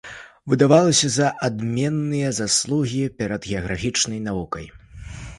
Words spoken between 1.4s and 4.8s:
адменныя заслугі перад геаграфічнай навукай.